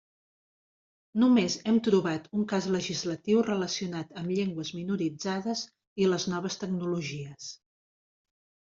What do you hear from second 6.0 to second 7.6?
i les noves tecnologies.